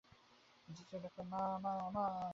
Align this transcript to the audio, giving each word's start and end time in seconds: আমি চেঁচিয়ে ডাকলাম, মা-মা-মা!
আমি 0.67 0.73
চেঁচিয়ে 0.77 0.99
ডাকলাম, 1.03 1.27
মা-মা-মা! 1.31 2.05